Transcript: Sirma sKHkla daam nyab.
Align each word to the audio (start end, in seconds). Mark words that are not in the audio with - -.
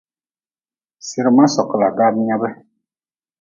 Sirma 1.07 1.45
sKHkla 1.53 1.89
daam 1.97 2.15
nyab. 2.27 2.43